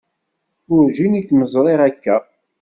[0.71, 2.17] Werǧin i kem-ẓriɣ akka.